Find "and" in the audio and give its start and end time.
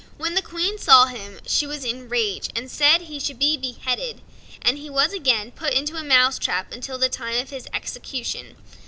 2.55-2.71, 4.63-4.79